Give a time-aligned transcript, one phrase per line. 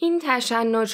[0.00, 0.22] این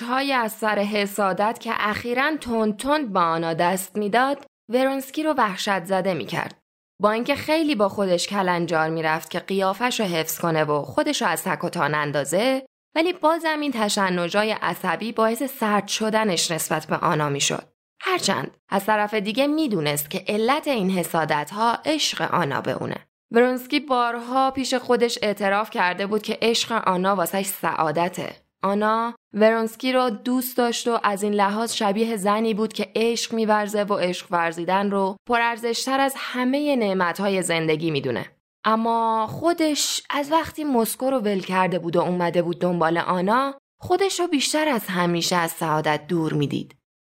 [0.09, 5.85] های از سر حسادت که اخیرا تند تند با آنا دست می‌داد ورونسکی رو وحشت
[5.85, 6.61] زده می‌کرد.
[7.01, 11.29] با اینکه خیلی با خودش کلنجار می‌رفت که قیافش رو حفظ کنه و خودش رو
[11.29, 17.69] از تک اندازه ولی بازم این تشنجای عصبی باعث سرد شدنش نسبت به آنا می‌شد.
[18.01, 23.07] هرچند از طرف دیگه می‌دونست که علت این حسادت ها عشق آنا به اونه.
[23.33, 28.44] ورونسکی بارها پیش خودش اعتراف کرده بود که عشق آنا واسش سعادته.
[28.65, 33.83] آنا ورونسکی رو دوست داشت و از این لحاظ شبیه زنی بود که عشق میورزه
[33.83, 38.27] و عشق ورزیدن رو پرارزشتر از همه نعمتهای زندگی می‌دونه.
[38.65, 44.21] اما خودش از وقتی مسکو رو ول کرده بود و اومده بود دنبال آنا خودش
[44.21, 46.75] رو بیشتر از همیشه از سعادت دور می‌دید.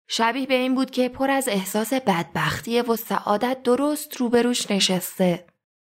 [0.09, 5.45] شبیه به این بود که پر از احساس بدبختی و سعادت درست روبروش نشسته.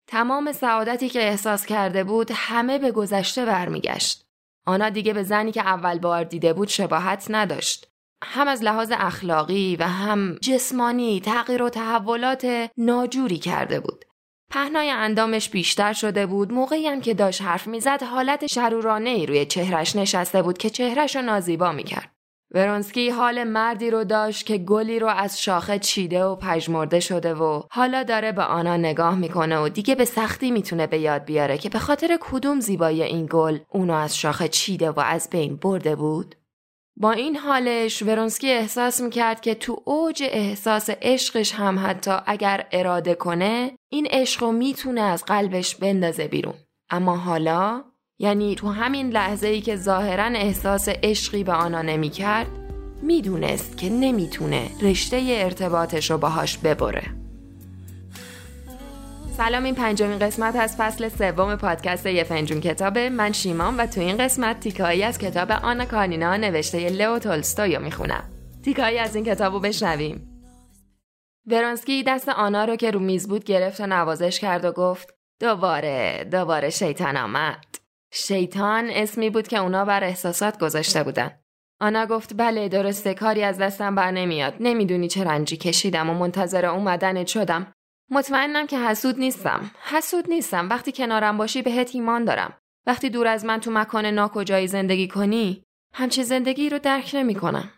[0.09, 4.28] تمام سعادتی که احساس کرده بود همه به گذشته برمیگشت.
[4.69, 7.89] آنا دیگه به زنی که اول بار دیده بود شباهت نداشت.
[8.23, 14.05] هم از لحاظ اخلاقی و هم جسمانی تغییر و تحولات ناجوری کرده بود.
[14.51, 19.47] پهنای اندامش بیشتر شده بود موقعی هم که داشت حرف می‌زد حالت شرورانه ای روی
[19.47, 22.18] چهرش نشسته بود که چهرش رو نازیبا می‌کرد.
[22.55, 27.63] ورونسکی حال مردی رو داشت که گلی رو از شاخه چیده و پژمرده شده و
[27.71, 31.69] حالا داره به آنا نگاه می‌کنه و دیگه به سختی می‌تونه به یاد بیاره که
[31.69, 36.35] به خاطر کدوم زیبایی این گل اونو از شاخه چیده و از بین برده بود.
[36.97, 43.15] با این حالش ورونسکی احساس می‌کرد که تو اوج احساس عشقش هم حتی اگر اراده
[43.15, 46.55] کنه این عشق رو می‌تونه از قلبش بندازه بیرون.
[46.91, 47.85] اما حالا
[48.21, 52.47] یعنی تو همین لحظه ای که ظاهرا احساس عشقی به آنا نمی‌کرد
[53.03, 57.03] می‌دونست که نمی‌تونه رشته ارتباطش رو باهاش ببره.
[59.37, 63.09] سلام این پنجمین قسمت از فصل سوم پادکست یه فنجون کتابه.
[63.09, 68.25] من شیمان و تو این قسمت تیکایی از کتاب آنا کارنینا نوشته لئو تولستوی می‌خونم.
[68.65, 70.29] تیکایی از این کتاب رو بشنویم.
[71.47, 76.29] ورونسکی دست آنا رو که رو میز بود گرفت و نوازش کرد و گفت دوباره
[76.33, 77.68] دوباره شیطان آمد.
[78.13, 81.31] شیطان اسمی بود که اونا بر احساسات گذاشته بودن
[81.81, 86.67] آنا گفت بله درسته کاری از دستم بر نمیاد نمی‌دونی چه رنجی کشیدم و منتظر
[86.67, 87.73] اومدنت شدم
[88.11, 89.71] مطمئنم که حسود نیستم.
[89.83, 90.69] حسود نیستم.
[90.69, 92.59] وقتی کنارم باشی بهت ایمان دارم.
[92.87, 95.65] وقتی دور از من تو مکان ناکجایی زندگی کنی،
[95.95, 97.73] همچی زندگی رو درک نمی کنم.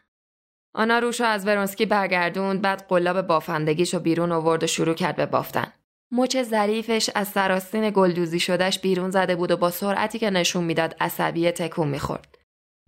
[0.75, 5.73] آنا روشو از ورونسکی برگردوند بعد قلاب بافندگیشو بیرون آورد و شروع کرد به بافتن.
[6.13, 10.97] مچ ظریفش از سراستین گلدوزی شدهش بیرون زده بود و با سرعتی که نشون می‌داد
[11.01, 12.39] عصبی تکون می‌خورد.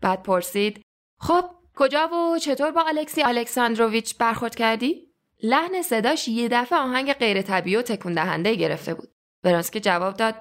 [0.03, 0.83] بعد پرسید
[1.21, 1.44] خب
[1.77, 5.12] کجا و چطور با الکسی الکساندروویچ برخورد کردی؟
[5.43, 9.09] لحن صداش یه دفعه آهنگ غیر طبیعی و تکون دهنده گرفته بود.
[9.43, 10.34] برانسکی جواب داد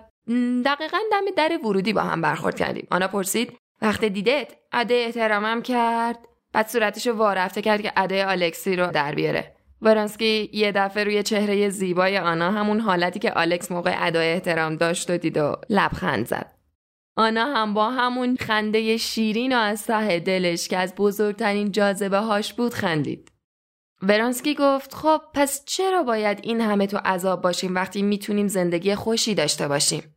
[0.65, 2.87] دقیقا دم در ورودی با هم برخورد کردیم.
[2.91, 6.17] آنا پرسید وقت دیدت اده احترامم کرد
[6.53, 9.55] بعد صورتش رو وارفته کرد که اده آلکسی رو در بیاره.
[9.81, 15.09] ورانسکی یه دفعه روی چهره زیبای آنا همون حالتی که آلکس موقع ادای احترام داشت
[15.09, 16.51] و دید و لبخند زد.
[17.15, 22.53] آنا هم با همون خنده شیرین و از ته دلش که از بزرگترین جاذبه هاش
[22.53, 23.31] بود خندید.
[24.01, 29.35] ورانسکی گفت خب پس چرا باید این همه تو عذاب باشیم وقتی می‌تونیم زندگی خوشی
[29.35, 30.15] داشته باشیم؟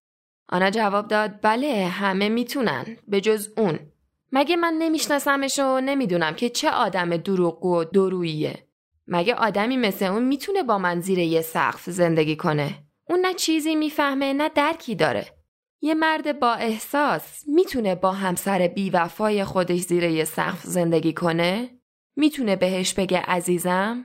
[0.49, 3.79] آنا جواب داد بله همه می‌تونن به جز اون.
[4.33, 8.67] مگه من نمیشناسمش و نمی‌دونم که چه آدم دروغگو و دروییه.
[9.07, 13.75] مگه آدمی مثل اون می‌تونه با من زیر یه سقف زندگی کنه؟ اون نه چیزی
[13.75, 15.27] می‌فهمه نه درکی داره.
[15.83, 21.71] یه مرد با احساس می‌تونه با همسر بیوفای خودش زیر یه سقف زندگی کنه؟
[22.17, 24.05] می‌تونه بهش بگه عزیزم؟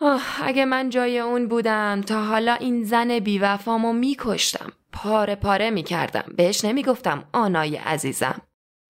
[0.00, 4.72] آه اگه من جای اون بودم تا حالا این زن بیوفامو میکشتم.
[4.92, 6.32] پاره پاره می‌کردم.
[6.36, 8.42] بهش نمی‌گفتم آنای عزیزم.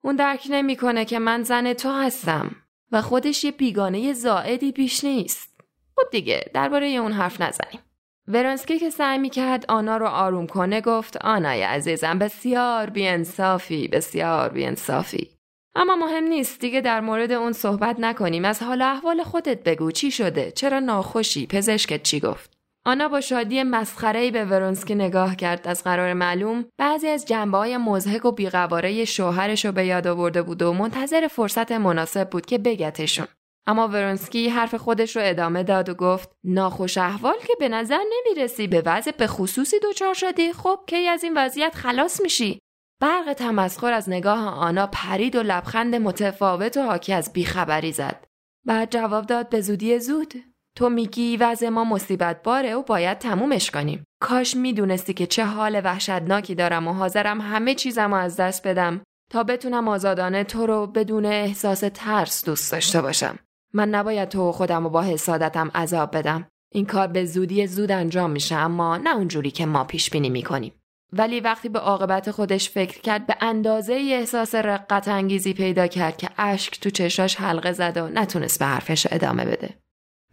[0.05, 2.56] اون درک نمی‌کنه که من زن تو هستم
[2.92, 5.60] و خودش یه بیگانه زائدی بیش نیست.
[5.97, 7.80] خب دیگه درباره اون حرف نزنیم.
[8.28, 15.30] ورانسکی که سعی می‌کرد آنا رو آروم کنه گفت آنای عزیزم بسیار بیانصافی بسیار بیانصافی.
[15.75, 18.44] اما مهم نیست دیگه در مورد اون صحبت نکنیم.
[18.44, 22.56] از حال احوال خودت بگو چی شده؟ چرا ناخوشی؟ پزشکت چی گفت؟
[22.87, 27.77] آنا با شادی مسخره به ورونسکی نگاه کرد از قرار معلوم بعضی از جنبه های
[27.77, 32.59] مزهک و بیقواره شوهرش رو به یاد آورده بود و منتظر فرصت مناسب بود که
[32.59, 33.27] بگتشون
[33.67, 38.67] اما ورونسکی حرف خودش رو ادامه داد و گفت ناخوش احوال که به نظر نمی‌رسی
[38.67, 42.59] به وضع به خصوصی دچار شدی خب کی از این وضعیت خلاص میشی
[43.03, 48.27] برق تمسخر از نگاه آنا پرید و لبخند متفاوت و حاکی از بیخبری زد.
[48.67, 50.35] بعد جواب داد به زودی زود.
[50.76, 54.05] تو میگی وضع ما مصیبت باره و باید تمومش کنیم.
[54.20, 59.00] کاش می‌دونستی که چه حال وحشتناکی دارم و حاضرم همه چیزم از دست بدم
[59.31, 63.38] تا بتونم آزادانه تو رو بدون احساس ترس دوست داشته باشم.
[63.75, 66.46] من نباید تو خودم رو با حسادتم عذاب بدم.
[66.73, 70.73] این کار به زودی زود انجام میشه اما نه اونجوری که ما پیش بینی می‌کنیم.
[71.12, 76.17] ولی وقتی به عاقبت خودش فکر کرد به اندازه ای احساس رقت انگیزی پیدا کرد
[76.17, 79.75] که اشک تو چشاش حلقه زد و نتونست به حرفش ادامه بده.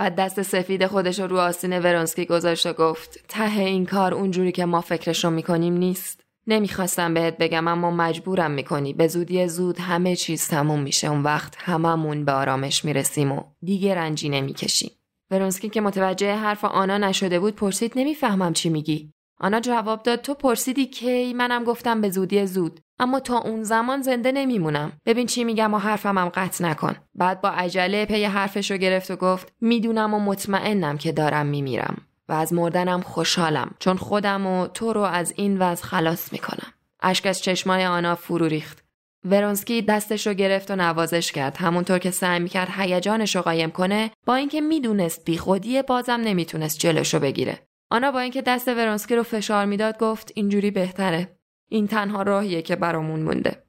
[0.03, 4.65] بعد دست سفید خودش رو آستین ورونسکی گذاشت و گفت ته این کار اونجوری که
[4.65, 6.23] ما فکرش رو می‌کنیم نیست.
[6.47, 11.55] نمی‌خواستم بهت بگم اما مجبورم می‌کنی به زودی زود همه چیز تموم میشه اون وقت
[11.57, 14.91] هممون به آرامش می‌رسیم و دیگه رنجی نمی‌کشیم.
[15.31, 19.13] ورونسکی که متوجه حرف آنا نشده بود پرسید نمی‌فهمم چی میگی.
[19.39, 22.79] آنا جواب داد تو پرسیدی کی؟ منم گفتم به زودی زود.
[22.99, 24.91] اما تا اون زمان زنده نمیمونم.
[25.05, 26.95] ببین چی میگم و حرفمم قطع نکن.
[27.15, 32.01] بعد با عجله پی حرفش رو گرفت و گفت می‌دونم و مطمئنم که دارم میمیرم.
[32.29, 36.73] و از مردنم خوشحالم چون خودم و تو رو از این وضع خلاص می‌کنم.
[37.01, 38.83] اشک از چشمای آنا فرو ریخت.
[39.25, 41.57] ورونسکی دستش رو گرفت و نوازش کرد.
[41.57, 47.13] همونطور که سعی می‌کرد هیجانش رو قایم کنه با اینکه می‌دونست بیخودیه بازم نمی‌تونست جلوش
[47.13, 47.59] رو بگیره.
[47.93, 51.37] آنا با اینکه دست ورونسکی رو فشار می‌داد گفت اینجوری بهتره.
[51.69, 53.63] این تنها راهیه که برامون مونده.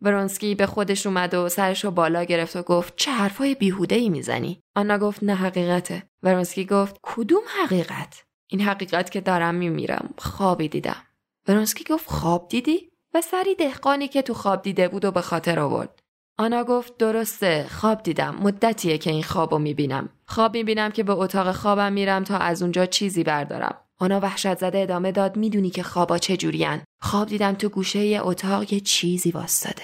[0.00, 4.08] ورونسکی به خودش اومد و سرش رو بالا گرفت و گفت چه حرفای بیهوده ای
[4.08, 6.02] می‌زنی؟ آنا گفت نه حقیقته.
[6.22, 10.14] ورونسکی گفت کدوم حقیقت؟ این حقیقت که دارم میمیرم.
[10.18, 11.02] خوابی دیدم.
[11.48, 15.58] ورونسکی گفت خواب دیدی؟ و سری دهقانی که تو خواب دیده بود و به خاطر
[15.58, 16.02] آورد.
[16.38, 18.36] آنا گفت درسته خواب دیدم.
[18.42, 20.08] مدتیه که این خوابو می‌بینم.
[20.26, 23.74] خواب می‌بینم که به اتاق خوابم میرم تا از اونجا چیزی بردارم.
[23.98, 26.80] آنا وحشت زده ادامه داد می‌دونی که خوابا چجورین.
[27.00, 29.82] خواب دیدم تو گوشه اتاق یه چیزی واستاده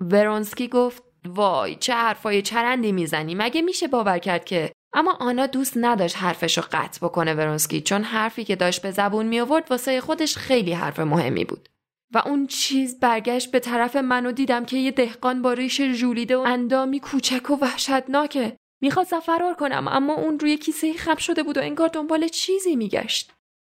[0.00, 3.34] ورونسکی گفت وای چه حرفای چرندی می‌زنی.
[3.34, 8.02] مگه میشه باور کرد که؟ اما آنا دوست نداشت حرفش رو قطع بکنه ورونسکی چون
[8.02, 11.68] حرفی که داشت به زبون می آورد واسه خودش خیلی حرف مهمی بود.
[12.14, 16.36] و اون چیز برگشت به طرف من و دیدم که یه دهقان با ریش ژولیده
[16.36, 18.56] و اندامی کوچک و وحشتناکه.
[18.82, 23.32] می‌خواستم فرار کنم اما اون روی کیسه خم شده بود و انگار دنبال چیزی میگشت.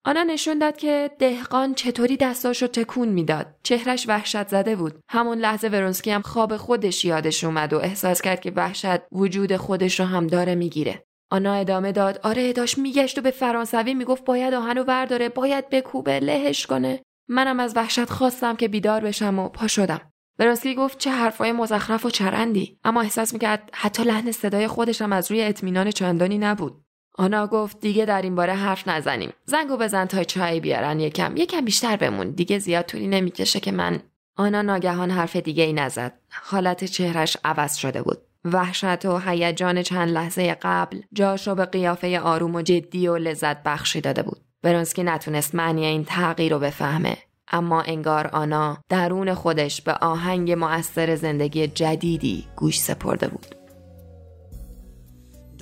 [0.07, 3.47] آنا نشون داد که دهقان چطوری دستاشو تکون می‌داد.
[3.63, 4.99] چهرش وحشت زده بود.
[5.11, 10.01] همون لحظه ورونسکی هم خواب خودش یادش اومد و احساس کرد که وحشت وجود خودش
[10.01, 11.05] رو هم داره می‌گیره.
[11.33, 16.21] آنا ادامه داد آره داشت میگشت و به فرانسوی می‌گفت باید آهنو برداره باید بکوبه
[16.21, 17.03] لهش کنه.
[17.29, 20.01] منم از وحشت خواستم که بیدار بشم و پا شدم.
[20.39, 22.79] براستی گفت چه حرفای مزخرف و چرندی.
[22.85, 26.85] اما احساس می‌کرد حتی لحن صدای خودشم از روی اطمینان چندانی نبود.
[27.15, 29.33] آنا گفت دیگه در این باره حرف نزنیم.
[29.45, 31.37] زنگو بزن تا چای بیارن یکم.
[31.37, 32.31] یکم بیشتر بمون.
[32.31, 34.01] دیگه زیاد طولی نمی‌کشه که من.
[34.37, 36.19] آنا ناگهان حرف دیگه ای نزد.
[36.31, 38.19] حالت چهرش عوض شده بود.
[38.45, 43.63] وحشت و هیجان چند لحظه قبل جاش رو به قیافه آروم و جدی و لذت
[43.63, 44.44] بخشی داده بود.
[44.65, 47.17] برونسکی نتونست معنی این تغییر رو بفهمه.
[47.49, 53.47] اما انگار آنا درون خودش به آهنگ مؤثر زندگی جدیدی گوش سپرده بود.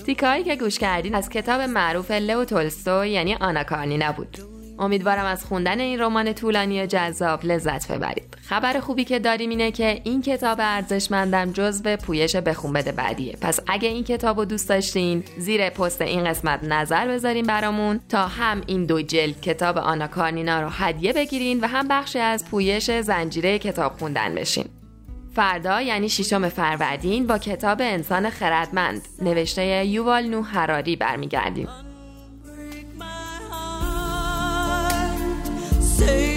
[0.07, 4.39] تیکایی که گوش کردین از کتاب معروف لو تولستو یعنی آنا کارنینا بود.
[4.79, 8.37] امیدوارم از خوندن این رمان طولانی و جذاب لذت ببرید.
[8.43, 13.37] خبر خوبی که داریم اینه که این کتاب ارزشمندم جزو پویش بخون بده بعدیه.
[13.41, 18.27] پس اگه این کتاب رو دوست داشتین زیر پست این قسمت نظر بذارین برامون تا
[18.27, 22.91] هم این دو جلد کتاب آنا کارنینا رو هدیه بگیرین و هم بخشی از پویش
[22.91, 24.65] زنجیره کتاب خوندن بشین.
[25.35, 31.69] فردا یعنی ششم فروردین با کتاب انسان خردمند نوشته یووال نو هراری برمیگردیم.
[35.93, 36.32] say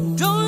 [0.00, 0.39] Don't